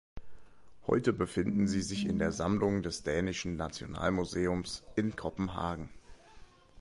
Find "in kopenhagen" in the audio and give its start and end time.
4.95-5.89